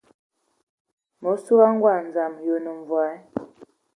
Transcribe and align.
Ma 1.21 1.31
sug 1.43 1.59
a 1.65 1.67
ngɔ 1.75 1.89
dzam, 2.07 2.33
yi 2.45 2.49
onə 2.55 2.71
mvɔí? 2.79 3.11